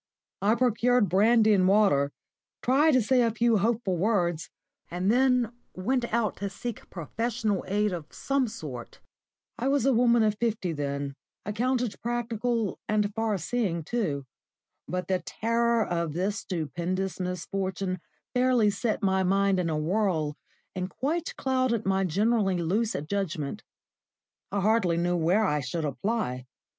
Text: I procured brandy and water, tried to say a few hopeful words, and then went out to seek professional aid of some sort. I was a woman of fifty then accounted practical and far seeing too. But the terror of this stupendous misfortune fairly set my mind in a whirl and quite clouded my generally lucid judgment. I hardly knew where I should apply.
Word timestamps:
I 0.41 0.55
procured 0.55 1.09
brandy 1.09 1.53
and 1.53 1.67
water, 1.67 2.11
tried 2.63 2.93
to 2.93 3.03
say 3.03 3.21
a 3.21 3.29
few 3.29 3.59
hopeful 3.59 3.97
words, 3.97 4.49
and 4.89 5.11
then 5.11 5.53
went 5.75 6.11
out 6.11 6.37
to 6.37 6.49
seek 6.49 6.89
professional 6.89 7.63
aid 7.67 7.93
of 7.93 8.11
some 8.11 8.47
sort. 8.47 8.99
I 9.59 9.67
was 9.67 9.85
a 9.85 9.93
woman 9.93 10.23
of 10.23 10.37
fifty 10.39 10.73
then 10.73 11.13
accounted 11.45 12.01
practical 12.01 12.79
and 12.89 13.13
far 13.13 13.37
seeing 13.37 13.83
too. 13.83 14.25
But 14.87 15.07
the 15.07 15.19
terror 15.23 15.85
of 15.85 16.13
this 16.13 16.39
stupendous 16.39 17.19
misfortune 17.19 17.99
fairly 18.33 18.71
set 18.71 19.03
my 19.03 19.21
mind 19.21 19.59
in 19.59 19.69
a 19.69 19.77
whirl 19.77 20.35
and 20.75 20.89
quite 20.89 21.35
clouded 21.35 21.85
my 21.85 22.05
generally 22.05 22.57
lucid 22.57 23.07
judgment. 23.07 23.61
I 24.51 24.61
hardly 24.61 24.97
knew 24.97 25.15
where 25.15 25.45
I 25.45 25.59
should 25.59 25.85
apply. 25.85 26.47